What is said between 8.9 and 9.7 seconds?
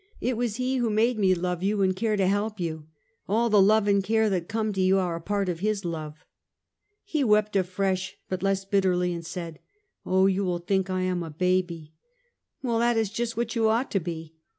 and said:"